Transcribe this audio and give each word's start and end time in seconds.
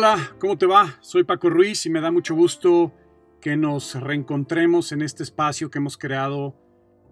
Hola, 0.00 0.16
¿cómo 0.38 0.56
te 0.56 0.64
va? 0.64 0.94
Soy 1.00 1.24
Paco 1.24 1.50
Ruiz 1.50 1.84
y 1.84 1.90
me 1.90 2.00
da 2.00 2.12
mucho 2.12 2.36
gusto 2.36 2.92
que 3.40 3.56
nos 3.56 4.00
reencontremos 4.00 4.92
en 4.92 5.02
este 5.02 5.24
espacio 5.24 5.72
que 5.72 5.78
hemos 5.78 5.98
creado 5.98 6.54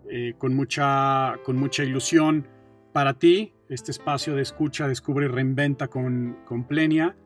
eh, 0.09 0.35
con, 0.39 0.55
mucha, 0.55 1.35
con 1.45 1.57
mucha 1.57 1.83
ilusión 1.83 2.47
para 2.93 3.15
ti, 3.15 3.55
este 3.69 3.91
espacio 3.91 4.37
de 4.37 4.43
escucha, 4.43 4.87
descubre 4.87 5.27
y 5.27 5.29
reinventa 5.29 5.89
con, 5.89 6.39
con 6.45 6.63
Plenia. 6.63 7.17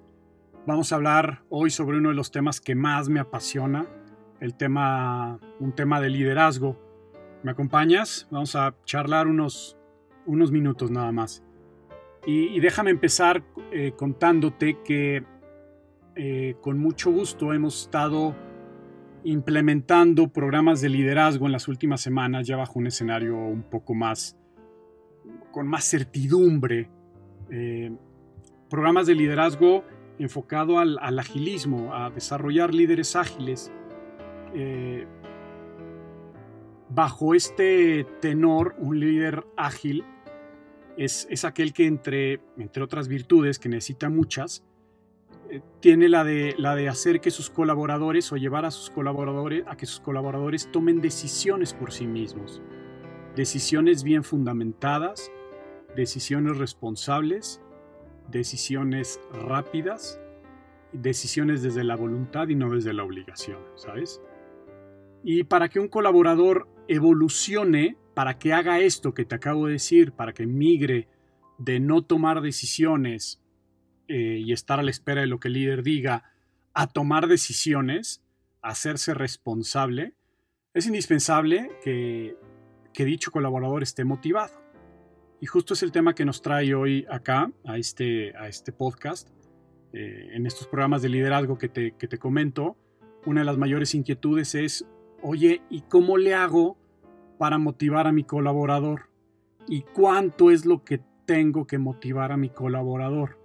Vamos 0.66 0.92
a 0.92 0.96
hablar 0.96 1.42
hoy 1.50 1.68
sobre 1.68 1.98
uno 1.98 2.08
de 2.08 2.14
los 2.14 2.30
temas 2.30 2.62
que 2.62 2.74
más 2.74 3.10
me 3.10 3.20
apasiona, 3.20 3.86
el 4.40 4.54
tema, 4.54 5.38
un 5.58 5.74
tema 5.74 6.00
de 6.00 6.08
liderazgo. 6.08 6.80
¿Me 7.42 7.50
acompañas? 7.50 8.28
Vamos 8.30 8.56
a 8.56 8.74
charlar 8.86 9.26
unos, 9.26 9.76
unos 10.24 10.52
minutos 10.52 10.90
nada 10.90 11.12
más. 11.12 11.44
Y, 12.24 12.58
déjame 12.60 12.92
empezar 12.92 13.42
eh, 13.72 13.92
contándote 13.94 14.78
que 14.82 15.22
eh, 16.22 16.56
con 16.60 16.78
mucho 16.78 17.10
gusto 17.10 17.54
hemos 17.54 17.84
estado 17.84 18.36
implementando 19.24 20.28
programas 20.28 20.82
de 20.82 20.90
liderazgo 20.90 21.46
en 21.46 21.52
las 21.52 21.66
últimas 21.66 22.02
semanas, 22.02 22.46
ya 22.46 22.58
bajo 22.58 22.78
un 22.78 22.88
escenario 22.88 23.38
un 23.38 23.62
poco 23.62 23.94
más, 23.94 24.36
con 25.50 25.66
más 25.66 25.88
certidumbre. 25.88 26.90
Eh, 27.48 27.90
programas 28.68 29.06
de 29.06 29.14
liderazgo 29.14 29.82
enfocado 30.18 30.78
al, 30.78 30.98
agilismo, 31.18 31.94
a 31.94 32.10
desarrollar 32.10 32.74
líderes 32.74 33.16
ágiles. 33.16 33.72
Eh, 34.54 35.06
bajo 36.90 37.34
este 37.34 38.04
tenor, 38.20 38.74
un 38.76 39.00
líder 39.00 39.46
ágil 39.56 40.04
es, 40.98 41.26
es 41.30 41.46
aquel 41.46 41.72
que 41.72 41.86
entre, 41.86 42.42
entre 42.58 42.82
otras 42.82 43.08
virtudes, 43.08 43.58
que 43.58 43.70
necesita 43.70 44.10
muchas, 44.10 44.66
tiene 45.80 46.08
la 46.08 46.24
de, 46.24 46.54
la 46.58 46.74
de 46.74 46.88
hacer 46.88 47.20
que 47.20 47.30
sus 47.30 47.50
colaboradores 47.50 48.30
o 48.32 48.36
llevar 48.36 48.64
a 48.64 48.70
sus 48.70 48.90
colaboradores 48.90 49.64
a 49.66 49.76
que 49.76 49.86
sus 49.86 50.00
colaboradores 50.00 50.70
tomen 50.70 51.00
decisiones 51.00 51.74
por 51.74 51.92
sí 51.92 52.06
mismos. 52.06 52.62
Decisiones 53.36 54.02
bien 54.02 54.24
fundamentadas, 54.24 55.30
decisiones 55.96 56.58
responsables, 56.58 57.60
decisiones 58.28 59.20
rápidas, 59.32 60.20
decisiones 60.92 61.62
desde 61.62 61.84
la 61.84 61.96
voluntad 61.96 62.48
y 62.48 62.54
no 62.54 62.70
desde 62.70 62.92
la 62.92 63.04
obligación, 63.04 63.58
¿sabes? 63.76 64.20
Y 65.22 65.44
para 65.44 65.68
que 65.68 65.80
un 65.80 65.88
colaborador 65.88 66.68
evolucione, 66.88 67.96
para 68.14 68.38
que 68.38 68.52
haga 68.52 68.80
esto 68.80 69.14
que 69.14 69.24
te 69.24 69.34
acabo 69.34 69.66
de 69.66 69.74
decir, 69.74 70.12
para 70.12 70.32
que 70.32 70.46
migre 70.46 71.08
de 71.58 71.78
no 71.78 72.02
tomar 72.02 72.40
decisiones 72.40 73.39
eh, 74.12 74.42
y 74.44 74.52
estar 74.52 74.80
a 74.80 74.82
la 74.82 74.90
espera 74.90 75.20
de 75.20 75.28
lo 75.28 75.38
que 75.38 75.46
el 75.46 75.54
líder 75.54 75.84
diga, 75.84 76.24
a 76.74 76.88
tomar 76.88 77.28
decisiones, 77.28 78.24
a 78.60 78.70
hacerse 78.70 79.14
responsable, 79.14 80.14
es 80.74 80.88
indispensable 80.88 81.70
que, 81.80 82.34
dicho 82.92 83.30
colaborador 83.30 83.84
esté 83.84 84.04
motivado. 84.04 84.52
Y 85.40 85.46
justo 85.46 85.74
es 85.74 85.84
el 85.84 85.92
tema 85.92 86.16
que 86.16 86.24
nos 86.24 86.42
trae 86.42 86.74
hoy 86.74 87.06
acá, 87.08 87.52
a 87.64 87.78
este, 87.78 88.36
a 88.36 88.48
este 88.48 88.72
podcast, 88.72 89.30
eh, 89.92 90.30
en 90.32 90.44
estos 90.44 90.66
programas 90.66 91.02
de 91.02 91.08
liderazgo 91.08 91.56
que 91.56 91.68
te, 91.68 91.92
que 91.92 92.08
te 92.08 92.18
comento. 92.18 92.76
Una 93.26 93.42
de 93.42 93.46
las 93.46 93.58
mayores 93.58 93.94
inquietudes 93.94 94.56
es, 94.56 94.84
oye, 95.22 95.62
¿y 95.70 95.82
cómo 95.82 96.18
le 96.18 96.34
hago 96.34 96.76
para 97.38 97.58
motivar 97.58 98.08
a 98.08 98.12
mi 98.12 98.24
colaborador? 98.24 99.08
¿Y 99.68 99.82
cuánto 99.82 100.50
es 100.50 100.66
lo 100.66 100.82
que 100.82 101.00
tengo 101.26 101.68
que 101.68 101.78
motivar 101.78 102.32
a 102.32 102.36
mi 102.36 102.48
colaborador? 102.48 103.39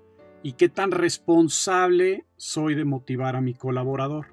Y 0.46 0.54
qué 0.54 0.70
tan 0.70 0.92
responsable 0.92 2.24
soy 2.36 2.76
de 2.76 2.86
motivar 2.86 3.36
a 3.36 3.42
mi 3.42 3.56
colaborador. 3.56 4.28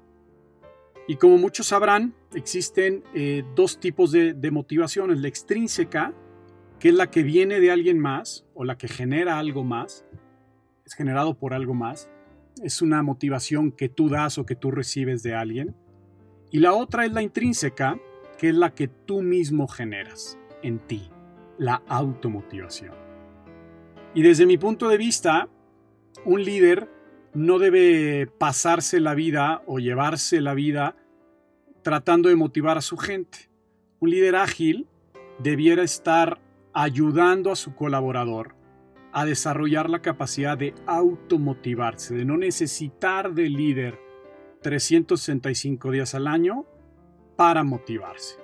Y 1.07 1.15
como 1.15 1.39
muchos 1.39 1.65
sabrán, 1.65 2.13
existen 2.35 3.03
eh, 3.15 3.43
dos 3.55 3.79
tipos 3.79 4.11
de, 4.11 4.35
de 4.35 4.51
motivaciones, 4.51 5.21
la 5.21 5.27
extrínseca, 5.27 6.13
que 6.79 6.89
es 6.89 6.93
la 6.93 7.09
que 7.09 7.23
viene 7.23 7.59
de 7.59 7.71
alguien 7.71 7.97
más 7.97 8.45
o 8.53 8.63
la 8.63 8.77
que 8.77 8.87
genera 8.87 9.39
algo 9.39 9.63
más, 9.63 10.05
es 10.85 10.93
generado 10.93 11.33
por 11.33 11.55
algo 11.55 11.73
más, 11.73 12.11
es 12.61 12.83
una 12.83 13.01
motivación 13.01 13.71
que 13.71 13.89
tú 13.89 14.07
das 14.07 14.37
o 14.37 14.45
que 14.45 14.55
tú 14.55 14.69
recibes 14.69 15.23
de 15.23 15.33
alguien. 15.33 15.75
Y 16.51 16.59
la 16.59 16.73
otra 16.73 17.07
es 17.07 17.11
la 17.11 17.23
intrínseca, 17.23 17.99
que 18.37 18.49
es 18.49 18.55
la 18.55 18.75
que 18.75 18.87
tú 18.87 19.23
mismo 19.23 19.67
generas 19.67 20.37
en 20.61 20.77
ti, 20.77 21.09
la 21.57 21.81
automotivación. 21.87 22.93
Y 24.13 24.21
desde 24.21 24.45
mi 24.45 24.59
punto 24.59 24.89
de 24.89 24.97
vista, 24.97 25.49
un 26.25 26.43
líder 26.43 26.89
no 27.33 27.59
debe 27.59 28.27
pasarse 28.27 28.99
la 28.99 29.15
vida 29.15 29.63
o 29.65 29.79
llevarse 29.79 30.41
la 30.41 30.53
vida 30.53 30.95
tratando 31.81 32.29
de 32.29 32.35
motivar 32.35 32.77
a 32.77 32.81
su 32.81 32.97
gente. 32.97 33.49
Un 33.99 34.11
líder 34.11 34.35
ágil 34.35 34.87
debiera 35.39 35.83
estar 35.83 36.39
ayudando 36.73 37.51
a 37.51 37.55
su 37.55 37.75
colaborador 37.75 38.55
a 39.11 39.25
desarrollar 39.25 39.89
la 39.89 40.01
capacidad 40.01 40.57
de 40.57 40.73
automotivarse, 40.87 42.15
de 42.15 42.25
no 42.25 42.35
necesitar 42.35 43.33
de 43.33 43.47
líder 43.47 43.99
365 44.61 45.91
días 45.91 46.15
al 46.15 46.25
año 46.27 46.65
para 47.35 47.63
motivarse. 47.63 48.37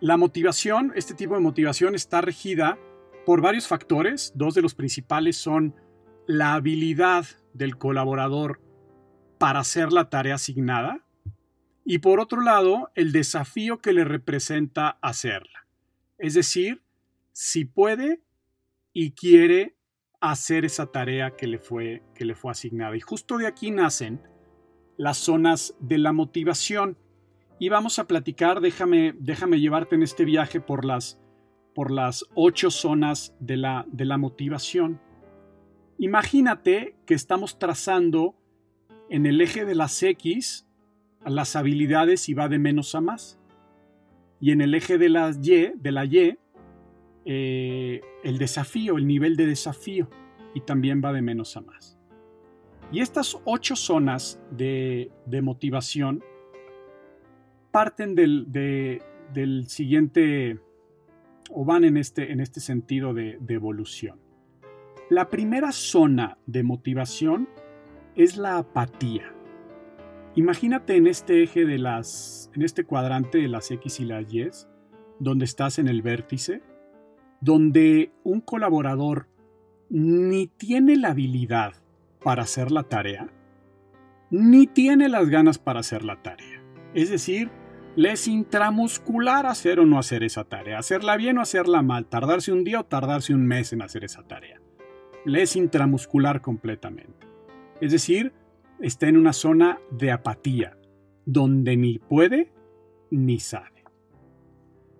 La 0.00 0.16
motivación, 0.16 0.92
este 0.96 1.14
tipo 1.14 1.34
de 1.34 1.40
motivación 1.40 1.94
está 1.94 2.20
regida 2.20 2.78
por 3.26 3.40
varios 3.42 3.68
factores. 3.68 4.32
Dos 4.34 4.54
de 4.54 4.62
los 4.62 4.74
principales 4.74 5.36
son 5.36 5.74
la 6.30 6.54
habilidad 6.54 7.26
del 7.54 7.76
colaborador 7.76 8.60
para 9.38 9.58
hacer 9.58 9.92
la 9.92 10.10
tarea 10.10 10.36
asignada 10.36 11.04
y 11.84 11.98
por 11.98 12.20
otro 12.20 12.40
lado 12.40 12.92
el 12.94 13.10
desafío 13.10 13.80
que 13.80 13.92
le 13.92 14.04
representa 14.04 14.90
hacerla. 15.02 15.66
Es 16.18 16.34
decir, 16.34 16.84
si 17.32 17.64
puede 17.64 18.22
y 18.92 19.10
quiere 19.10 19.74
hacer 20.20 20.64
esa 20.64 20.86
tarea 20.92 21.34
que 21.36 21.48
le 21.48 21.58
fue, 21.58 22.04
que 22.14 22.24
le 22.24 22.36
fue 22.36 22.52
asignada. 22.52 22.96
Y 22.96 23.00
justo 23.00 23.36
de 23.36 23.48
aquí 23.48 23.72
nacen 23.72 24.22
las 24.96 25.18
zonas 25.18 25.74
de 25.80 25.98
la 25.98 26.12
motivación. 26.12 26.96
Y 27.58 27.70
vamos 27.70 27.98
a 27.98 28.06
platicar, 28.06 28.60
déjame, 28.60 29.14
déjame 29.18 29.58
llevarte 29.58 29.96
en 29.96 30.04
este 30.04 30.24
viaje 30.24 30.60
por 30.60 30.84
las, 30.84 31.20
por 31.74 31.90
las 31.90 32.24
ocho 32.36 32.70
zonas 32.70 33.34
de 33.40 33.56
la, 33.56 33.84
de 33.88 34.04
la 34.04 34.16
motivación. 34.16 35.00
Imagínate 36.00 36.96
que 37.04 37.12
estamos 37.12 37.58
trazando 37.58 38.34
en 39.10 39.26
el 39.26 39.38
eje 39.42 39.66
de 39.66 39.74
las 39.74 40.02
X 40.02 40.66
las 41.26 41.56
habilidades 41.56 42.30
y 42.30 42.32
va 42.32 42.48
de 42.48 42.58
menos 42.58 42.94
a 42.94 43.02
más. 43.02 43.38
Y 44.40 44.52
en 44.52 44.62
el 44.62 44.74
eje 44.74 44.96
de 44.96 45.10
las 45.10 45.46
Y, 45.46 45.72
de 45.76 45.92
la 45.92 46.06
Y, 46.06 46.38
eh, 47.26 48.00
el 48.24 48.38
desafío, 48.38 48.96
el 48.96 49.06
nivel 49.06 49.36
de 49.36 49.44
desafío, 49.44 50.08
y 50.54 50.62
también 50.62 51.02
va 51.04 51.12
de 51.12 51.20
menos 51.20 51.54
a 51.58 51.60
más. 51.60 51.98
Y 52.90 53.00
estas 53.00 53.36
ocho 53.44 53.76
zonas 53.76 54.40
de, 54.50 55.12
motivación 55.42 56.24
parten 57.72 58.14
del, 58.14 58.50
del, 58.50 59.68
siguiente, 59.68 60.58
o 61.50 61.66
van 61.66 61.84
en 61.84 61.98
este, 61.98 62.32
en 62.32 62.40
este 62.40 62.60
sentido 62.60 63.12
de 63.12 63.38
evolución. 63.50 64.29
La 65.10 65.28
primera 65.28 65.72
zona 65.72 66.38
de 66.46 66.62
motivación 66.62 67.48
es 68.14 68.36
la 68.36 68.58
apatía. 68.58 69.34
Imagínate 70.36 70.94
en 70.94 71.08
este 71.08 71.42
eje 71.42 71.64
de 71.64 71.78
las, 71.78 72.48
en 72.54 72.62
este 72.62 72.84
cuadrante 72.84 73.38
de 73.38 73.48
las 73.48 73.72
X 73.72 73.98
y 73.98 74.04
las 74.04 74.32
Y, 74.32 74.48
donde 75.18 75.46
estás 75.46 75.80
en 75.80 75.88
el 75.88 76.02
vértice, 76.02 76.62
donde 77.40 78.12
un 78.22 78.40
colaborador 78.40 79.26
ni 79.88 80.46
tiene 80.46 80.94
la 80.94 81.08
habilidad 81.08 81.72
para 82.22 82.44
hacer 82.44 82.70
la 82.70 82.84
tarea, 82.84 83.32
ni 84.30 84.68
tiene 84.68 85.08
las 85.08 85.28
ganas 85.28 85.58
para 85.58 85.80
hacer 85.80 86.04
la 86.04 86.22
tarea. 86.22 86.62
Es 86.94 87.10
decir, 87.10 87.50
le 87.96 88.12
es 88.12 88.28
intramuscular 88.28 89.46
hacer 89.46 89.80
o 89.80 89.86
no 89.86 89.98
hacer 89.98 90.22
esa 90.22 90.44
tarea, 90.44 90.78
hacerla 90.78 91.16
bien 91.16 91.38
o 91.38 91.40
hacerla 91.40 91.82
mal, 91.82 92.06
tardarse 92.06 92.52
un 92.52 92.62
día 92.62 92.78
o 92.78 92.84
tardarse 92.84 93.34
un 93.34 93.44
mes 93.44 93.72
en 93.72 93.82
hacer 93.82 94.04
esa 94.04 94.22
tarea 94.22 94.59
le 95.24 95.42
es 95.42 95.56
intramuscular 95.56 96.40
completamente. 96.40 97.26
Es 97.80 97.92
decir, 97.92 98.32
está 98.80 99.08
en 99.08 99.16
una 99.16 99.32
zona 99.32 99.78
de 99.90 100.10
apatía, 100.10 100.78
donde 101.26 101.76
ni 101.76 101.98
puede 101.98 102.52
ni 103.10 103.40
sabe. 103.40 103.84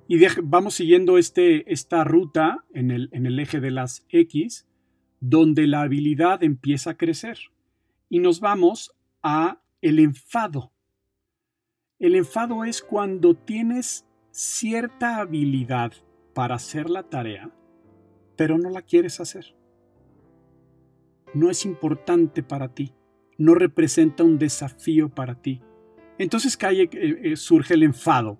Y 0.08 0.18
vamos 0.42 0.74
siguiendo 0.74 1.18
este, 1.18 1.72
esta 1.72 2.02
ruta 2.04 2.64
en 2.74 2.90
el, 2.90 3.08
en 3.12 3.26
el 3.26 3.38
eje 3.38 3.60
de 3.60 3.70
las 3.70 4.04
X, 4.08 4.66
donde 5.20 5.66
la 5.66 5.82
habilidad 5.82 6.42
empieza 6.42 6.90
a 6.90 6.96
crecer. 6.96 7.38
Y 8.08 8.18
nos 8.18 8.40
vamos 8.40 8.96
a 9.22 9.60
el 9.80 10.00
enfado. 10.00 10.72
El 11.98 12.16
enfado 12.16 12.64
es 12.64 12.82
cuando 12.82 13.34
tienes 13.34 14.06
cierta 14.32 15.18
habilidad 15.18 15.92
para 16.34 16.56
hacer 16.56 16.90
la 16.90 17.04
tarea, 17.04 17.50
pero 18.36 18.58
no 18.58 18.70
la 18.70 18.82
quieres 18.82 19.20
hacer 19.20 19.54
no 21.34 21.50
es 21.50 21.64
importante 21.64 22.42
para 22.42 22.68
ti, 22.68 22.92
no 23.38 23.54
representa 23.54 24.24
un 24.24 24.38
desafío 24.38 25.08
para 25.08 25.34
ti. 25.40 25.62
Entonces 26.18 26.56
calle, 26.56 26.90
eh, 26.92 27.20
eh, 27.22 27.36
surge 27.36 27.74
el 27.74 27.82
enfado, 27.82 28.38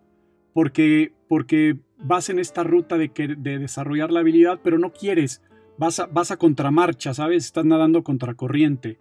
porque, 0.52 1.12
porque 1.28 1.78
vas 1.98 2.28
en 2.28 2.38
esta 2.38 2.62
ruta 2.62 2.98
de, 2.98 3.10
de 3.38 3.58
desarrollar 3.58 4.10
la 4.10 4.20
habilidad, 4.20 4.60
pero 4.62 4.78
no 4.78 4.92
quieres, 4.92 5.42
vas 5.81 5.98
a, 5.98 6.06
vas 6.06 6.31
a 6.31 6.37
contramarcha, 6.37 7.14
¿sabes? 7.14 7.46
Estás 7.46 7.64
nadando 7.64 8.04
contracorriente. 8.04 8.98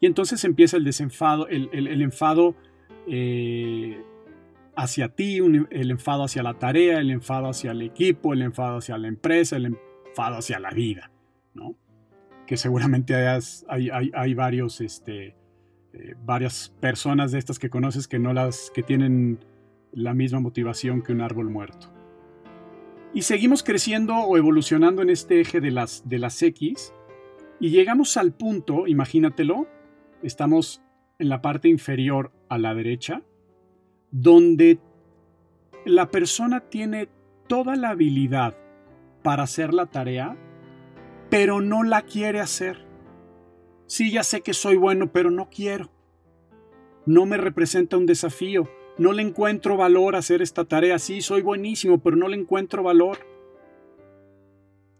Y 0.00 0.06
entonces 0.06 0.44
empieza 0.44 0.76
el 0.76 0.84
desenfado, 0.84 1.48
el, 1.48 2.00
enfado 2.00 2.54
eh, 3.08 4.00
hacia 4.76 5.08
ti, 5.08 5.38
el 5.38 5.90
enfado 5.90 6.24
hacia 6.24 6.44
la 6.44 6.54
tarea, 6.54 7.00
el 7.00 7.10
enfado 7.10 7.48
hacia 7.48 7.72
el 7.72 7.82
equipo, 7.82 8.32
el 8.32 8.42
enfado 8.42 8.78
hacia 8.78 8.98
la 8.98 9.08
empresa, 9.08 9.56
el 9.56 9.66
enfado 9.66 10.36
hacia 10.36 10.60
la 10.60 10.70
vida, 10.70 11.10
¿no? 11.54 11.76
Que 12.46 12.56
seguramente 12.56 13.14
hay, 13.14 13.90
hay, 14.14 14.34
varios, 14.34 14.80
este, 14.80 15.36
eh, 15.92 16.14
varias 16.24 16.74
personas 16.80 17.32
de 17.32 17.38
estas 17.38 17.58
que 17.58 17.70
conoces 17.70 18.08
que 18.08 18.18
no 18.18 18.32
las, 18.32 18.70
que 18.74 18.82
tienen 18.82 19.38
la 19.92 20.14
misma 20.14 20.40
motivación 20.40 21.02
que 21.02 21.12
un 21.12 21.20
árbol 21.20 21.50
muerto. 21.50 21.92
Y 23.14 23.22
seguimos 23.22 23.62
creciendo 23.62 24.16
o 24.16 24.36
evolucionando 24.36 25.02
en 25.02 25.10
este 25.10 25.40
eje 25.40 25.60
de 25.60 25.70
las, 25.70 26.08
de 26.08 26.18
las 26.18 26.42
X 26.42 26.94
y 27.60 27.70
llegamos 27.70 28.16
al 28.16 28.32
punto, 28.32 28.88
imagínatelo, 28.88 29.68
estamos 30.22 30.82
en 31.18 31.28
la 31.28 31.42
parte 31.42 31.68
inferior 31.68 32.32
a 32.48 32.58
la 32.58 32.74
derecha, 32.74 33.22
donde 34.10 34.80
la 35.84 36.10
persona 36.10 36.60
tiene 36.60 37.08
toda 37.46 37.76
la 37.76 37.90
habilidad 37.90 38.56
para 39.22 39.44
hacer 39.44 39.72
la 39.74 39.86
tarea, 39.86 40.36
pero 41.32 41.62
no 41.62 41.82
la 41.82 42.02
quiere 42.02 42.40
hacer. 42.40 42.84
Sí, 43.86 44.12
ya 44.12 44.22
sé 44.22 44.42
que 44.42 44.52
soy 44.52 44.76
bueno, 44.76 45.12
pero 45.12 45.30
no 45.30 45.48
quiero. 45.48 45.90
No 47.06 47.24
me 47.24 47.38
representa 47.38 47.96
un 47.96 48.04
desafío. 48.04 48.68
No 48.98 49.14
le 49.14 49.22
encuentro 49.22 49.78
valor 49.78 50.14
hacer 50.14 50.42
esta 50.42 50.66
tarea. 50.66 50.98
Sí, 50.98 51.22
soy 51.22 51.40
buenísimo, 51.40 52.02
pero 52.02 52.16
no 52.16 52.28
le 52.28 52.36
encuentro 52.36 52.82
valor. 52.82 53.20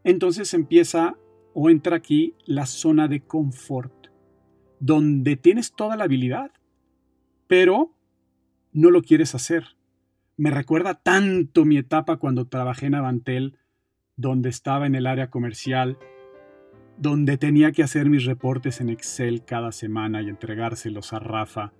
Entonces 0.04 0.54
empieza 0.54 1.18
o 1.52 1.68
entra 1.68 1.96
aquí 1.96 2.34
la 2.46 2.64
zona 2.64 3.08
de 3.08 3.20
confort, 3.20 4.06
donde 4.80 5.36
tienes 5.36 5.74
toda 5.74 5.98
la 5.98 6.04
habilidad, 6.04 6.50
pero 7.46 7.94
no 8.72 8.90
lo 8.90 9.02
quieres 9.02 9.34
hacer. 9.34 9.76
Me 10.38 10.50
recuerda 10.50 10.94
tanto 10.94 11.66
mi 11.66 11.76
etapa 11.76 12.16
cuando 12.16 12.48
trabajé 12.48 12.86
en 12.86 12.94
Avantel, 12.94 13.58
donde 14.16 14.48
estaba 14.48 14.86
en 14.86 14.94
el 14.94 15.06
área 15.06 15.28
comercial, 15.28 15.98
donde 17.02 17.36
tenía 17.36 17.72
que 17.72 17.82
hacer 17.82 18.08
mis 18.08 18.24
reportes 18.26 18.80
en 18.80 18.88
Excel 18.88 19.44
cada 19.44 19.72
semana 19.72 20.22
y 20.22 20.28
entregárselos 20.28 21.12
a 21.12 21.18
Rafa, 21.18 21.72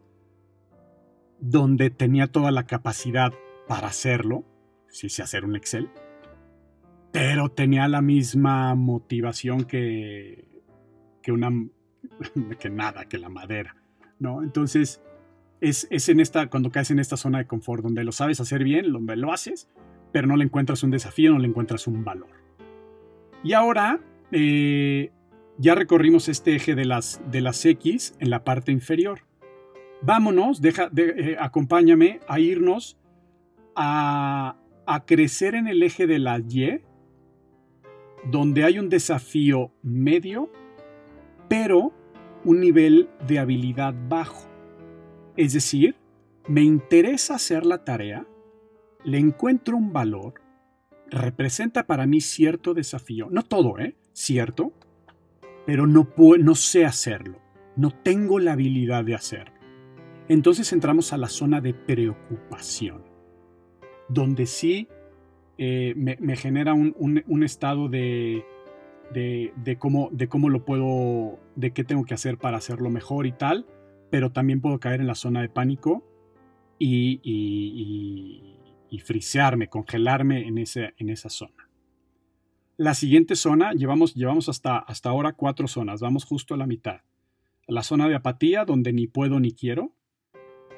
donde 1.38 1.90
tenía 1.90 2.26
toda 2.26 2.50
la 2.50 2.66
capacidad 2.66 3.32
para 3.69 3.86
hacerlo, 3.86 4.44
si 4.88 5.08
sé 5.08 5.22
hacer 5.22 5.44
un 5.44 5.54
Excel, 5.54 5.90
pero 7.12 7.50
tenía 7.50 7.86
la 7.86 8.02
misma 8.02 8.74
motivación 8.74 9.62
que, 9.62 10.60
que 11.22 11.32
nada, 12.72 13.04
que 13.04 13.19
la 13.19 13.28
madera, 13.28 13.76
¿no? 14.19 14.42
Entonces, 14.42 15.00
es, 15.60 15.86
en 16.08 16.19
esta, 16.19 16.50
cuando 16.50 16.72
caes 16.72 16.90
en 16.90 16.98
esta 16.98 17.16
zona 17.16 17.38
de 17.38 17.46
confort, 17.46 17.84
donde 17.84 18.02
lo 18.02 18.10
sabes 18.10 18.40
hacer 18.40 18.64
bien, 18.64 18.92
donde 18.92 19.14
lo 19.14 19.32
haces, 19.32 19.69
pero 20.10 20.26
no 20.26 20.34
le 20.34 20.42
encuentras 20.42 20.82
un 20.82 20.90
desafío, 20.90 21.32
no 21.32 21.38
le 21.38 21.46
encuentras 21.46 21.86
un 21.86 22.02
valor. 22.02 22.30
Y 23.44 23.52
ahora 23.52 24.00
eh, 24.32 25.11
ya 25.58 25.75
recorrimos 25.75 26.29
este 26.29 26.56
eje 26.56 26.75
de 26.75 26.84
las, 26.84 27.20
de 27.31 27.40
las 27.40 27.64
X 27.64 28.14
en 28.19 28.31
la 28.31 28.44
parte 28.44 28.73
inferior. 28.73 29.20
Vámonos, 30.00 30.61
eh, 30.64 31.37
acompáñame 31.38 32.20
a 32.26 32.40
irnos 32.40 32.99
a, 33.76 34.56
a 34.87 35.05
crecer 35.05 35.55
en 35.55 35.69
el 35.69 35.82
eje 35.82 36.06
de 36.06 36.19
la 36.19 36.38
Y, 36.40 36.81
donde 38.31 38.64
hay 38.64 38.79
un 38.79 38.88
desafío 38.88 39.73
medio, 39.82 40.50
pero 41.49 41.93
un 42.44 42.61
nivel 42.61 43.08
de 43.26 43.38
habilidad 43.38 43.94
bajo. 44.08 44.49
Es 45.37 45.52
decir, 45.52 45.96
me 46.49 46.62
interesa 46.62 47.37
hacer 47.37 47.64
la 47.64 47.84
tarea, 47.84 48.26
le 49.05 49.19
encuentro 49.19 49.76
un 49.76 49.93
valor, 49.93 50.34
representa 51.19 51.87
para 51.87 52.06
mí 52.06 52.20
cierto 52.20 52.75
desafío, 52.75 53.29
no 53.31 53.43
todo, 53.43 53.79
¿eh? 53.79 53.94
Cierto, 54.12 54.73
pero 55.67 55.87
no, 55.87 56.09
no 56.38 56.55
sé 56.55 56.85
hacerlo, 56.85 57.38
no 57.76 57.91
tengo 57.91 58.38
la 58.38 58.53
habilidad 58.53 59.05
de 59.05 59.14
hacerlo. 59.14 59.55
Entonces 60.29 60.73
entramos 60.73 61.12
a 61.12 61.19
la 61.19 61.29
zona 61.29 61.61
de 61.61 61.75
preocupación, 61.75 63.03
donde 64.09 64.47
sí 64.47 64.88
eh, 65.59 65.94
me, 65.97 66.37
genera 66.37 66.75
un, 66.75 67.43
estado 67.43 67.88
de, 67.88 68.44
de, 69.12 69.76
cómo, 69.79 70.08
de 70.12 70.29
cómo 70.29 70.49
lo 70.49 70.65
puedo, 70.65 71.38
de 71.56 71.73
qué 71.73 71.85
tengo 71.85 72.05
que 72.05 72.15
hacer 72.15 72.38
para 72.38 72.56
hacerlo 72.56 72.91
mejor 72.91 73.26
y 73.26 73.32
tal, 73.32 73.67
pero 74.11 74.32
también 74.32 74.61
puedo 74.61 74.81
caer 74.81 75.00
en 75.00 75.06
la 75.06 75.15
zona 75.15 75.43
de 75.43 75.49
pánico 75.49 76.05
y, 76.79 78.42
frisearme, 78.99 79.69
congelarme 79.69 80.47
en, 80.47 80.59
ese, 80.59 80.94
en 80.99 81.11
esa 81.11 81.29
zona. 81.29 81.69
La 82.77 82.94
siguiente 82.94 83.37
zona, 83.37 83.73
llevamos, 83.73 84.15
llevamos 84.15 84.49
hasta, 84.49 84.79
hasta 84.79 85.11
ahora 85.11 85.33
cuatro 85.33 85.69
zonas, 85.69 86.00
vamos 86.00 86.25
justo 86.25 86.55
a 86.55 86.56
la 86.56 86.67
mitad. 86.67 87.00
La 87.67 87.83
zona 87.83 88.09
de 88.09 88.15
apatía, 88.15 88.65
donde 88.65 88.93
ni 88.93 89.06
puedo 89.06 89.39
ni 89.41 89.53
quiero. 89.53 89.93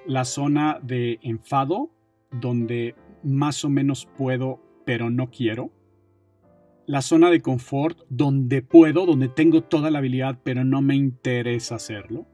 La 0.07 0.25
zona 0.25 0.81
de 0.83 1.19
enfado, 1.23 1.91
donde 2.31 2.95
más 3.23 3.65
o 3.65 3.71
menos 3.71 4.07
puedo, 4.19 4.61
pero 4.85 5.09
no 5.09 5.31
quiero. 5.31 5.71
La 6.87 7.01
zona 7.01 7.31
de 7.31 7.41
confort, 7.41 7.99
donde 8.11 8.61
puedo, 8.61 9.07
donde 9.07 9.29
tengo 9.29 9.63
toda 9.63 9.91
la 9.91 9.99
habilidad, 9.99 10.41
pero 10.45 10.65
no 10.65 10.83
me 10.83 10.95
interesa 10.95 11.77
hacerlo 11.77 12.27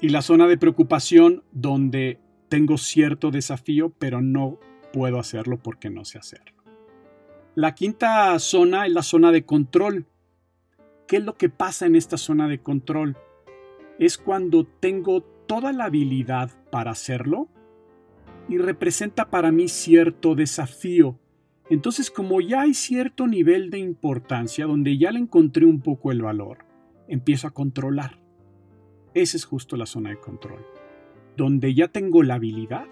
y 0.00 0.10
la 0.10 0.22
zona 0.22 0.46
de 0.46 0.58
preocupación 0.58 1.42
donde 1.52 2.20
tengo 2.48 2.78
cierto 2.78 3.30
desafío, 3.30 3.90
pero 3.98 4.20
no 4.20 4.58
puedo 4.92 5.18
hacerlo 5.18 5.58
porque 5.58 5.90
no 5.90 6.04
sé 6.04 6.18
hacerlo. 6.18 6.56
La 7.54 7.74
quinta 7.74 8.38
zona 8.38 8.86
es 8.86 8.92
la 8.92 9.02
zona 9.02 9.32
de 9.32 9.44
control. 9.44 10.06
¿Qué 11.06 11.16
es 11.16 11.24
lo 11.24 11.36
que 11.36 11.48
pasa 11.48 11.86
en 11.86 11.96
esta 11.96 12.18
zona 12.18 12.48
de 12.48 12.60
control? 12.60 13.16
Es 13.98 14.18
cuando 14.18 14.66
tengo 14.66 15.22
toda 15.22 15.72
la 15.72 15.84
habilidad 15.84 16.50
para 16.70 16.90
hacerlo 16.90 17.48
y 18.48 18.58
representa 18.58 19.30
para 19.30 19.52
mí 19.52 19.68
cierto 19.68 20.34
desafío. 20.34 21.18
Entonces, 21.70 22.10
como 22.10 22.40
ya 22.40 22.62
hay 22.62 22.74
cierto 22.74 23.26
nivel 23.26 23.70
de 23.70 23.78
importancia, 23.78 24.66
donde 24.66 24.98
ya 24.98 25.10
le 25.10 25.18
encontré 25.18 25.64
un 25.64 25.80
poco 25.80 26.12
el 26.12 26.22
valor, 26.22 26.58
empiezo 27.08 27.48
a 27.48 27.52
controlar. 27.52 28.20
Esa 29.14 29.36
es 29.36 29.44
justo 29.44 29.76
la 29.76 29.86
zona 29.86 30.10
de 30.10 30.20
control, 30.20 30.64
donde 31.36 31.74
ya 31.74 31.88
tengo 31.88 32.22
la 32.22 32.34
habilidad, 32.34 32.86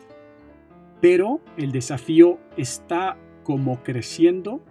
pero 1.01 1.41
el 1.57 1.73
desafío 1.73 2.39
está 2.57 3.19
como 3.43 3.83
creciendo 3.83 4.65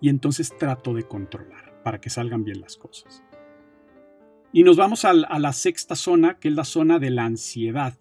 y 0.00 0.08
entonces 0.08 0.56
trato 0.56 0.94
de 0.94 1.04
controlar 1.04 1.82
para 1.82 2.00
que 2.00 2.10
salgan 2.10 2.44
bien 2.44 2.60
las 2.60 2.76
cosas. 2.76 3.24
Y 4.52 4.62
nos 4.62 4.76
vamos 4.76 5.04
a, 5.04 5.12
la 5.12 5.52
sexta 5.52 5.94
zona, 5.94 6.38
que 6.38 6.48
es 6.48 6.54
la 6.54 6.64
zona 6.64 6.98
de 6.98 7.10
la 7.10 7.24
ansiedad. 7.24 7.98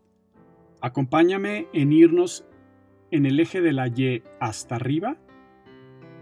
Acompáñame 0.81 1.67
en 1.73 1.91
irnos 1.91 2.45
en 3.11 3.25
el 3.25 3.39
eje 3.39 3.61
de 3.61 3.73
la 3.73 3.87
Y 3.87 4.23
hasta 4.39 4.75
arriba 4.75 5.17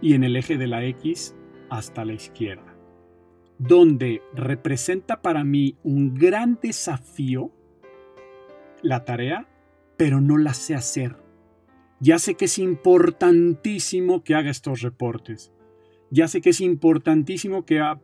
y 0.01 0.13
en 0.13 0.23
el 0.23 0.35
eje 0.35 0.57
de 0.57 0.67
la 0.67 0.83
X 0.83 1.35
hasta 1.69 2.05
la 2.05 2.13
izquierda 2.13 2.75
donde 3.57 4.21
representa 4.33 5.21
para 5.21 5.43
mí 5.43 5.77
un 5.83 6.13
gran 6.13 6.59
desafío 6.61 7.51
la 8.85 9.03
tarea, 9.03 9.47
pero 9.97 10.21
no 10.21 10.37
la 10.37 10.53
sé 10.53 10.75
hacer. 10.75 11.17
Ya 11.99 12.19
sé 12.19 12.35
que 12.35 12.45
es 12.45 12.59
importantísimo 12.59 14.23
que 14.23 14.35
haga 14.35 14.51
estos 14.51 14.81
reportes. 14.81 15.51
Ya 16.11 16.27
sé 16.27 16.41
que 16.41 16.51
es 16.51 16.61
importantísimo 16.61 17.65
que 17.65 17.79
a, 17.79 17.99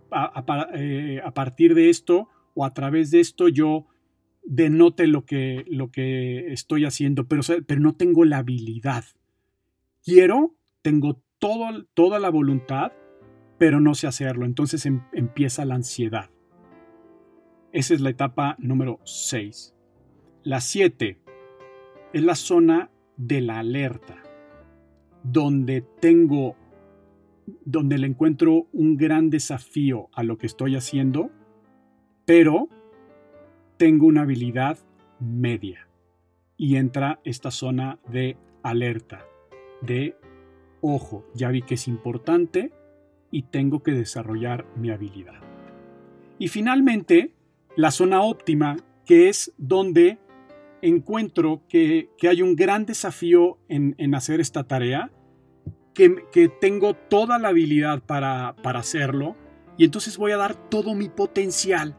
eh, 0.73 1.21
partir 1.33 1.75
de 1.75 1.89
esto 1.89 2.29
o 2.55 2.65
a 2.65 2.73
través 2.73 3.11
de 3.11 3.19
esto 3.19 3.47
yo 3.47 3.85
denote 4.43 5.07
lo 5.07 5.23
que, 5.25 5.63
lo 5.67 5.91
que 5.91 6.51
estoy 6.51 6.85
haciendo, 6.85 7.27
pero, 7.27 7.43
pero 7.67 7.79
no 7.79 7.93
tengo 7.93 8.25
la 8.25 8.39
habilidad. 8.39 9.05
Quiero, 10.03 10.55
tengo 10.81 11.21
toda 11.37 12.19
la 12.19 12.29
voluntad, 12.29 12.91
pero 13.59 13.79
no 13.79 13.93
sé 13.93 14.07
hacerlo. 14.07 14.45
Entonces 14.45 14.85
em, 14.85 15.03
empieza 15.13 15.65
la 15.65 15.75
ansiedad. 15.75 16.31
Esa 17.71 17.93
es 17.93 18.01
la 18.01 18.09
etapa 18.09 18.55
número 18.59 18.99
6. 19.05 19.75
La 20.43 20.59
7 20.59 21.19
es 22.13 22.23
la 22.23 22.33
zona 22.33 22.89
de 23.15 23.41
la 23.41 23.59
alerta, 23.59 24.23
donde 25.21 25.81
tengo, 25.81 26.55
donde 27.63 27.99
le 27.99 28.07
encuentro 28.07 28.65
un 28.73 28.97
gran 28.97 29.29
desafío 29.29 30.09
a 30.13 30.23
lo 30.23 30.39
que 30.39 30.47
estoy 30.47 30.75
haciendo, 30.75 31.29
pero 32.25 32.69
tengo 33.77 34.07
una 34.07 34.23
habilidad 34.23 34.79
media. 35.19 35.87
Y 36.57 36.77
entra 36.77 37.19
esta 37.23 37.51
zona 37.51 37.99
de 38.09 38.35
alerta, 38.63 39.23
de 39.83 40.15
ojo, 40.81 41.23
ya 41.35 41.49
vi 41.49 41.61
que 41.61 41.75
es 41.75 41.87
importante 41.87 42.73
y 43.29 43.43
tengo 43.43 43.83
que 43.83 43.91
desarrollar 43.91 44.65
mi 44.75 44.89
habilidad. 44.89 45.39
Y 46.39 46.47
finalmente, 46.47 47.35
la 47.75 47.91
zona 47.91 48.23
óptima, 48.23 48.77
que 49.05 49.29
es 49.29 49.53
donde 49.57 50.17
encuentro 50.81 51.63
que, 51.67 52.09
hay 52.27 52.41
un 52.41 52.55
gran 52.55 52.85
desafío 52.85 53.57
en, 53.67 54.15
hacer 54.15 54.39
esta 54.39 54.63
tarea, 54.63 55.11
que, 55.93 56.51
tengo 56.59 56.93
toda 56.93 57.39
la 57.39 57.49
habilidad 57.49 58.01
para, 58.03 58.55
para 58.61 58.79
hacerlo, 58.79 59.35
y 59.77 59.85
entonces 59.85 60.17
voy 60.17 60.31
a 60.31 60.37
dar 60.37 60.69
todo 60.69 60.95
mi 60.95 61.09
potencial, 61.09 61.97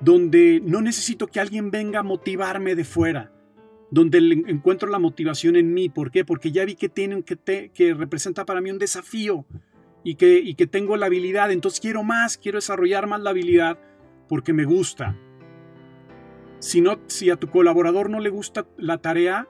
donde 0.00 0.60
no 0.64 0.80
necesito 0.82 1.26
que 1.26 1.40
alguien 1.40 1.70
venga 1.70 2.00
a 2.00 2.02
motivarme 2.02 2.74
de 2.74 2.84
fuera, 2.84 3.32
donde 3.90 4.18
encuentro 4.46 4.88
la 4.88 4.98
motivación 4.98 5.56
en 5.56 5.72
mí. 5.72 5.88
¿Por 5.88 6.10
qué? 6.10 6.24
Porque 6.24 6.52
ya 6.52 6.64
vi 6.64 6.74
que, 6.74 6.88
tienen, 6.88 7.22
que, 7.22 7.70
que 7.72 7.94
representa 7.94 8.44
para 8.44 8.60
mí 8.60 8.70
un 8.70 8.78
desafío 8.78 9.46
y 10.04 10.16
que, 10.16 10.38
y 10.38 10.54
que 10.54 10.66
tengo 10.66 10.96
la 10.96 11.06
habilidad, 11.06 11.50
entonces 11.50 11.80
quiero 11.80 12.02
más, 12.02 12.38
quiero 12.38 12.58
desarrollar 12.58 13.06
más 13.06 13.20
la 13.20 13.30
habilidad 13.30 13.78
porque 14.28 14.52
me 14.52 14.64
gusta. 14.64 15.16
Si, 16.58 16.80
no, 16.80 16.98
si 17.06 17.30
a 17.30 17.36
tu 17.36 17.48
colaborador 17.48 18.10
no 18.10 18.20
le 18.20 18.30
gusta 18.30 18.66
la 18.78 18.98
tarea, 18.98 19.48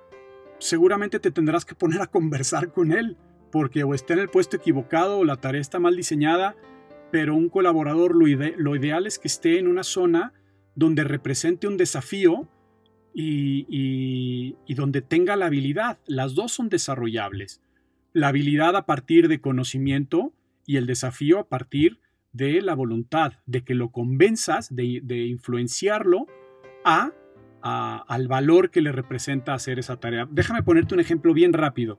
seguramente 0.58 1.20
te 1.20 1.30
tendrás 1.30 1.64
que 1.64 1.74
poner 1.74 2.00
a 2.00 2.06
conversar 2.06 2.72
con 2.72 2.92
él, 2.92 3.16
porque 3.52 3.84
o 3.84 3.94
está 3.94 4.14
en 4.14 4.20
el 4.20 4.28
puesto 4.28 4.56
equivocado 4.56 5.18
o 5.18 5.24
la 5.24 5.36
tarea 5.36 5.60
está 5.60 5.78
mal 5.78 5.96
diseñada, 5.96 6.56
pero 7.12 7.34
un 7.34 7.48
colaborador 7.48 8.16
lo, 8.16 8.76
ideal 8.76 9.06
es 9.06 9.18
que 9.18 9.28
esté 9.28 9.58
en 9.58 9.68
una 9.68 9.84
zona 9.84 10.32
donde 10.74 11.04
represente 11.04 11.68
un 11.68 11.76
desafío 11.76 12.48
y, 13.14 13.66
y, 14.66 14.74
donde 14.74 15.00
tenga 15.00 15.36
la 15.36 15.46
habilidad. 15.46 15.98
Las 16.06 16.34
dos 16.34 16.52
son 16.52 16.68
desarrollables. 16.68 17.62
La 18.12 18.28
habilidad 18.28 18.76
a 18.76 18.84
partir 18.84 19.28
de 19.28 19.40
conocimiento 19.40 20.34
y 20.66 20.76
el 20.76 20.86
desafío 20.86 21.38
a 21.38 21.48
partir 21.48 22.00
de 22.32 22.60
la 22.60 22.74
voluntad, 22.74 23.34
de 23.46 23.62
que 23.62 23.74
lo 23.74 23.90
convenzas, 23.90 24.74
de, 24.74 25.00
de 25.02 25.26
influenciarlo 25.26 26.26
a, 26.86 27.12
al 27.62 28.28
valor 28.28 28.70
que 28.70 28.80
le 28.80 28.92
representa 28.92 29.52
hacer 29.52 29.78
esa 29.78 29.96
tarea. 29.96 30.28
Déjame 30.30 30.62
ponerte 30.62 30.94
un 30.94 31.00
ejemplo 31.00 31.34
bien 31.34 31.52
rápido. 31.52 31.98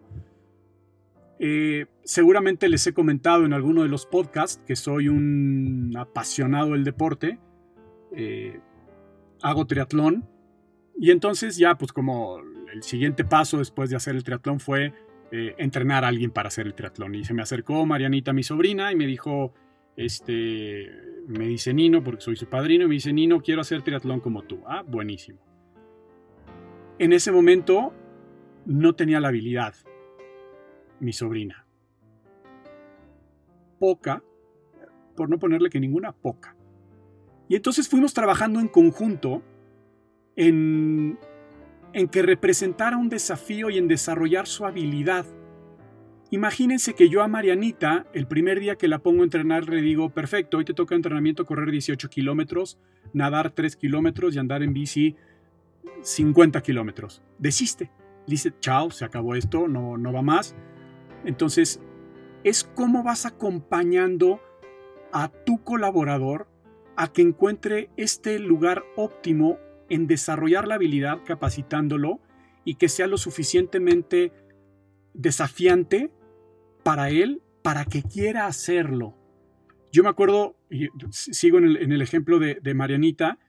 Eh, 1.39 1.85
seguramente 2.03 2.69
les 2.69 2.87
he 2.87 2.93
comentado 2.93 3.45
en 3.45 3.53
alguno 3.53 3.83
de 3.83 3.89
los 3.89 4.05
podcasts 4.05 4.63
que 4.65 4.75
soy 4.75 5.09
un 5.09 5.93
apasionado 5.97 6.71
del 6.71 6.85
deporte. 6.85 7.37
Eh, 8.15 8.59
hago 9.41 9.67
triatlón. 9.67 10.27
Y 10.97 11.11
entonces 11.11 11.57
ya, 11.57 11.77
pues 11.77 11.91
como 11.91 12.39
el 12.73 12.81
siguiente 12.81 13.25
paso 13.25 13.57
después 13.57 13.89
de 13.89 13.97
hacer 13.97 14.15
el 14.15 14.23
triatlón 14.23 14.59
fue 14.59 14.93
eh, 15.31 15.53
entrenar 15.57 16.05
a 16.05 16.07
alguien 16.07 16.31
para 16.31 16.47
hacer 16.47 16.65
el 16.65 16.73
triatlón. 16.73 17.13
Y 17.13 17.25
se 17.25 17.33
me 17.33 17.41
acercó 17.41 17.85
Marianita, 17.85 18.31
mi 18.31 18.43
sobrina, 18.43 18.91
y 18.91 18.95
me 18.95 19.05
dijo, 19.05 19.53
este, 19.97 20.89
me 21.27 21.47
dice 21.47 21.73
Nino, 21.73 22.03
porque 22.03 22.21
soy 22.21 22.35
su 22.37 22.47
padrino, 22.47 22.85
y 22.85 22.87
me 22.87 22.93
dice, 22.93 23.11
Nino, 23.11 23.41
quiero 23.41 23.61
hacer 23.61 23.81
triatlón 23.81 24.21
como 24.21 24.43
tú. 24.43 24.61
Ah, 24.65 24.83
buenísimo. 24.87 25.39
En 26.99 27.11
ese 27.11 27.31
momento 27.31 27.93
no 28.65 28.95
tenía 28.95 29.19
la 29.19 29.29
habilidad, 29.29 29.75
mi 30.99 31.13
sobrina. 31.13 31.65
Poca, 33.79 34.23
por 35.15 35.29
no 35.29 35.39
ponerle 35.39 35.69
que 35.69 35.79
ninguna, 35.79 36.11
poca. 36.13 36.55
Y 37.49 37.55
entonces 37.55 37.89
fuimos 37.89 38.13
trabajando 38.13 38.59
en 38.59 38.67
conjunto 38.67 39.41
en, 40.35 41.17
en 41.93 42.07
que 42.07 42.21
representara 42.21 42.97
un 42.97 43.09
desafío 43.09 43.69
y 43.69 43.77
en 43.77 43.87
desarrollar 43.87 44.47
su 44.47 44.65
habilidad 44.65 45.25
Imagínense 46.29 46.93
que 46.93 47.07
yo 47.07 47.23
a 47.23 47.29
Marianita, 47.29 48.05
el 48.13 48.27
primer 48.27 48.59
día 48.59 48.75
que 48.75 48.89
la 48.89 48.99
pongo 48.99 49.21
a 49.21 49.23
entrenar, 49.23 49.69
le 49.69 49.81
digo, 49.81 50.09
perfecto, 50.09 50.57
hoy 50.57 50.65
te 50.65 50.73
toca 50.73 50.93
entrenamiento 50.93 51.45
correr 51.45 51.71
18 51.71 52.09
kilómetros, 52.09 52.77
nadar 53.13 53.51
3 53.51 53.77
kilómetros 53.77 54.35
y 54.35 54.39
andar 54.39 54.61
en 54.61 54.73
bici 54.73 55.15
50 56.01 56.61
kilómetros. 56.61 57.21
Desiste. 57.39 57.91
Dice, 58.27 58.53
chao, 58.59 58.91
se 58.91 59.05
acabó 59.05 59.35
esto, 59.35 59.69
no, 59.69 59.97
no 59.97 60.11
va 60.11 60.21
más. 60.21 60.53
Entonces, 61.23 61.79
es 62.43 62.65
cómo 62.65 63.03
vas 63.03 63.25
acompañando 63.25 64.41
a 65.13 65.29
tu 65.29 65.63
colaborador 65.63 66.47
a 66.97 67.13
que 67.13 67.21
encuentre 67.21 67.89
este 67.95 68.37
lugar 68.39 68.83
óptimo 68.97 69.59
en 69.89 70.07
desarrollar 70.07 70.67
la 70.67 70.75
habilidad 70.75 71.19
capacitándolo 71.25 72.19
y 72.65 72.75
que 72.75 72.89
sea 72.89 73.07
lo 73.07 73.17
suficientemente 73.17 74.33
desafiante 75.13 76.11
para 76.87 77.09
él, 77.09 77.41
para 77.63 77.83
que 77.83 78.01
quiera 78.01 78.45
hacerlo. 78.45 79.13
Yo 79.91 80.03
me 80.03 80.09
acuerdo, 80.09 80.55
y 80.71 80.87
sigo 81.11 81.57
en 81.57 81.91
el, 81.91 82.01
ejemplo 82.01 82.39
de, 82.39 82.73
Marianita, 82.73 83.39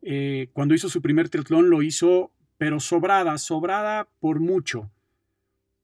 eh, 0.00 0.48
cuando 0.54 0.74
hizo 0.74 0.88
su 0.88 1.02
primer 1.02 1.28
triatlón 1.28 1.68
lo 1.68 1.82
hizo, 1.82 2.32
pero 2.56 2.80
sobrada, 2.80 3.36
sobrada 3.36 4.08
por 4.20 4.40
mucho. 4.40 4.90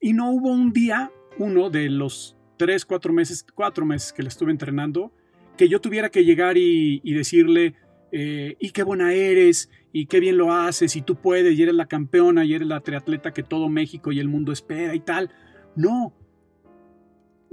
Y 0.00 0.14
no 0.14 0.30
hubo 0.30 0.50
un 0.50 0.72
día, 0.72 1.12
uno 1.36 1.68
de 1.68 1.90
los 1.90 2.38
tres, 2.56 2.86
cuatro 2.86 3.12
meses, 3.12 3.44
cuatro 3.54 3.84
meses 3.84 4.10
que 4.10 4.22
le 4.22 4.30
estuve 4.30 4.50
entrenando, 4.50 5.12
que 5.58 5.68
yo 5.68 5.82
tuviera 5.82 6.08
que 6.08 6.24
llegar 6.24 6.56
y, 6.56 7.00
decirle, 7.12 7.74
eh, 8.12 8.56
y 8.58 8.70
qué 8.70 8.82
buena 8.82 9.12
eres, 9.12 9.68
y 9.92 10.06
qué 10.06 10.20
bien 10.20 10.38
lo 10.38 10.54
haces, 10.54 10.96
y 10.96 11.02
tú 11.02 11.16
puedes, 11.16 11.54
y 11.54 11.62
eres 11.64 11.74
la 11.74 11.84
campeona, 11.84 12.46
y 12.46 12.54
eres 12.54 12.66
la 12.66 12.80
triatleta 12.80 13.34
que 13.34 13.42
todo 13.42 13.68
México 13.68 14.10
y 14.10 14.20
el 14.20 14.28
mundo 14.28 14.52
espera 14.52 14.94
y 14.94 15.00
tal. 15.00 15.30
No, 15.76 16.14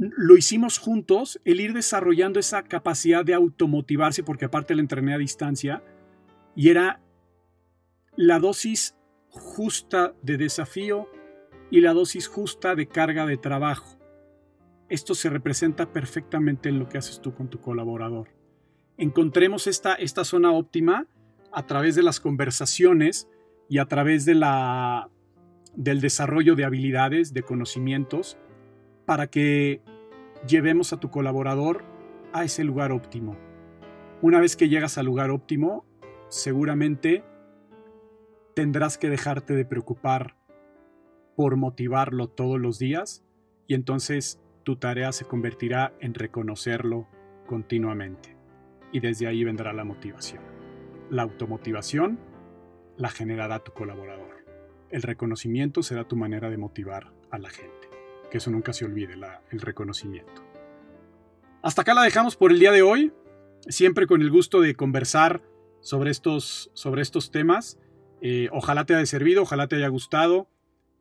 lo 0.02 0.36
hicimos 0.36 0.80
juntos, 0.80 1.40
el 1.46 1.62
ir 1.62 1.74
desarrollando 1.74 2.40
esa 2.40 2.64
capacidad 2.64 3.24
de 3.24 3.36
automotivarse, 3.36 4.24
porque 4.24 4.46
aparte 4.46 4.74
le 4.74 4.82
entrené 4.82 5.14
a 5.14 5.20
distancia, 5.20 5.84
y 6.56 6.70
era 6.70 7.02
la 8.16 8.40
dosis 8.40 8.96
justa 9.30 10.14
de 10.24 10.38
desafío 10.38 11.08
y 11.70 11.82
la 11.82 11.94
dosis 11.94 12.28
justa 12.28 12.76
de 12.76 12.88
carga 12.88 13.26
de 13.26 13.38
trabajo. 13.38 13.98
Esto 14.90 15.14
se 15.14 15.30
representa 15.30 15.94
perfectamente 15.94 16.70
en 16.70 16.80
lo 16.80 16.90
que 16.90 16.98
haces 16.98 17.22
tú 17.22 17.34
con 17.34 17.50
tu 17.50 17.62
colaborador. 17.62 18.30
Encontremos 18.98 19.68
esta, 19.68 19.94
esta 19.94 20.26
zona 20.26 20.52
óptima 20.52 21.08
a 21.54 21.66
través 21.66 21.96
de 21.96 22.04
las 22.04 22.20
conversaciones 22.20 23.30
y 23.70 23.78
a 23.78 23.86
través 23.86 24.26
de 24.26 24.36
la, 24.36 25.10
del 25.76 26.02
desarrollo 26.02 26.56
de 26.56 26.66
habilidades, 26.66 27.34
de 27.34 27.44
conocimientos, 27.44 28.38
para 29.12 29.28
que 29.28 29.82
llevemos 30.48 30.94
a 30.94 30.98
tu 31.02 31.12
colaborador 31.12 31.84
a 32.32 32.46
ese 32.46 32.64
lugar 32.64 32.94
óptimo. 32.94 33.36
Una 34.22 34.40
vez 34.40 34.56
que 34.56 34.70
llegas 34.70 34.98
al 34.98 35.06
lugar 35.06 35.32
óptimo, 35.32 35.86
seguramente 36.30 37.22
tendrás 38.56 38.98
que 38.98 39.10
dejarte 39.10 39.54
de 39.54 39.66
preocupar 39.66 40.38
por 41.36 41.58
motivarlo 41.58 42.30
todos 42.30 42.58
los 42.58 42.80
días 42.80 43.26
y 43.68 43.74
entonces 43.74 44.40
tu 44.64 44.78
tarea 44.78 45.12
se 45.12 45.26
convertirá 45.26 45.94
en 46.00 46.14
reconocerlo 46.14 47.06
continuamente. 47.48 48.38
Y 48.94 49.02
desde 49.02 49.28
ahí 49.28 49.44
vendrá 49.44 49.74
la 49.74 49.84
motivación. 49.84 50.42
La 51.10 51.24
automotivación 51.24 52.18
la 52.96 53.10
generará 53.10 53.60
tu 53.60 53.74
colaborador. 53.74 54.46
El 54.90 55.02
reconocimiento 55.02 55.84
será 55.84 56.08
tu 56.08 56.16
manera 56.16 56.50
de 56.50 56.56
motivar 56.56 57.12
a 57.30 57.40
la 57.40 57.50
gente 57.50 57.91
que 58.32 58.38
eso 58.38 58.50
nunca 58.50 58.74
se 58.74 58.86
olvide, 58.86 59.14
el 59.52 59.62
reconocimiento. 59.62 60.44
Hasta 61.62 61.84
acá 61.84 61.94
la 61.94 62.02
dejamos 62.02 62.36
por 62.36 62.52
el 62.52 62.60
día 62.60 62.72
de 62.72 62.82
hoy, 62.82 63.14
siempre 63.68 64.08
con 64.08 64.22
el 64.22 64.32
gusto 64.32 64.62
de 64.62 64.74
conversar 64.74 65.44
sobre 65.82 66.10
estos, 66.10 66.72
sobre 66.74 67.04
estos 67.04 67.30
temas. 67.30 67.78
Eh, 68.22 68.50
ojalá 68.52 68.86
te 68.86 68.96
haya 68.96 69.06
servido, 69.06 69.44
ojalá 69.44 69.68
te 69.68 69.76
haya 69.76 69.90
gustado. 69.90 70.48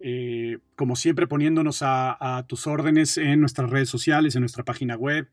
Eh, 0.01 0.59
como 0.77 0.97
siempre 0.97 1.27
poniéndonos 1.27 1.81
a, 1.83 2.45
tus 2.49 2.67
órdenes 2.67 3.17
en 3.17 3.41
nuestras 3.41 3.71
redes 3.71 3.89
sociales, 3.89 4.35
en 4.35 4.41
nuestra 4.41 4.65
página 4.65 4.97
web, 4.97 5.31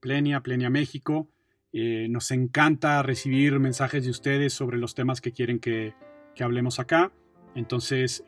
Plenia, 0.00 0.40
Plenia 0.40 0.70
México. 0.70 1.28
Eh, 1.72 2.06
nos 2.08 2.30
encanta 2.30 3.02
recibir 3.02 3.58
mensajes 3.60 4.04
de 4.04 4.10
ustedes 4.10 4.52
sobre 4.52 4.78
los 4.78 4.94
temas 4.94 5.20
que 5.20 5.32
quieren 5.32 5.58
que, 5.58 5.94
que 6.34 6.44
hablemos 6.44 6.80
acá. 6.80 7.12
Entonces, 7.54 8.24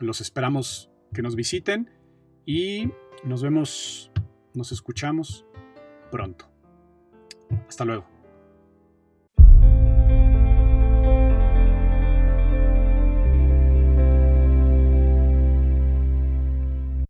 los 0.00 0.20
esperamos 0.20 0.90
que 1.14 1.22
nos 1.22 1.34
visiten 1.36 1.90
y 2.44 2.90
nos 3.24 3.42
vemos, 3.42 4.10
nos 4.52 4.72
escuchamos 4.72 5.46
pronto. 6.10 6.50
Hasta 7.68 7.84
luego. 7.86 8.13